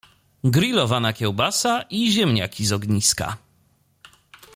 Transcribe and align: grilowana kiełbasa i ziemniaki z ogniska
grilowana 0.43 1.13
kiełbasa 1.13 1.81
i 1.81 2.11
ziemniaki 2.11 2.65
z 2.65 2.71
ogniska 2.71 3.37